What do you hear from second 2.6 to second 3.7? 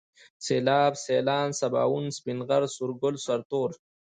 سورگل، سرتور